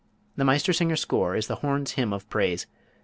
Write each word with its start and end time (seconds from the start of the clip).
The 0.35 0.43
'Meistersinger' 0.43 0.97
score 0.97 1.35
is 1.35 1.45
the 1.45 1.57
horn's 1.57 1.91
hymn 1.91 2.11
of 2.11 2.27
praise. 2.27 2.65